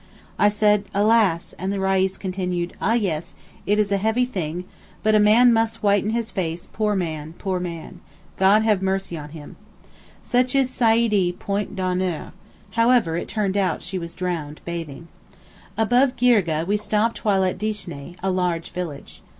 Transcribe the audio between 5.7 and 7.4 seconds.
whiten his face, poor man,